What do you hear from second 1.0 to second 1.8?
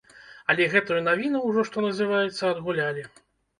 навіну ўжо,